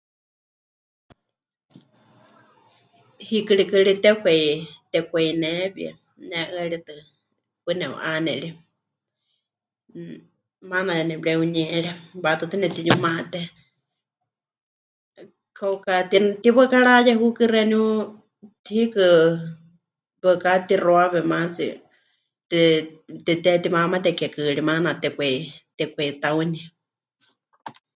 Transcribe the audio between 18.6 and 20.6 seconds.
hiikɨ waɨká